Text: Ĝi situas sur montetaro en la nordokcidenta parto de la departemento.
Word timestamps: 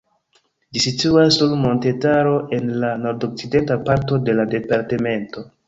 Ĝi 0.77 0.81
situas 0.85 1.37
sur 1.41 1.53
montetaro 1.65 2.33
en 2.59 2.73
la 2.85 2.91
nordokcidenta 3.05 3.81
parto 3.91 4.21
de 4.27 4.39
la 4.41 4.51
departemento. 4.59 5.49